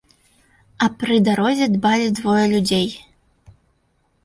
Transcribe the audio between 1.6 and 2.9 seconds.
дбалі двое людзей.